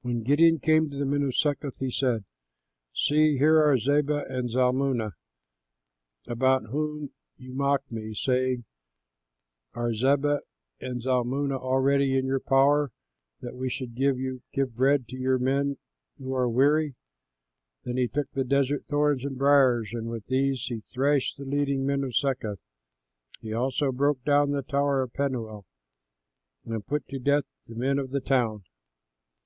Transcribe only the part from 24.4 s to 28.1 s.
the tower of Penuel and put to death the men of